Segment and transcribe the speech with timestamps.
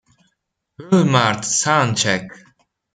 [0.79, 2.25] Walmart Soundcheck